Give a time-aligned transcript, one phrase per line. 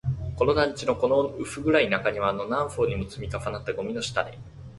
[0.35, 4.35] この団地の、この薄暗い中庭の、何層にも積み重なったゴミの下で